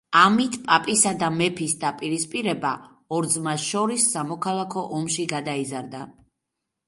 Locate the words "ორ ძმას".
3.17-3.67